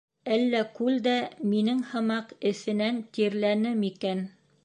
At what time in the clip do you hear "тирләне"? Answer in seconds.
3.19-3.77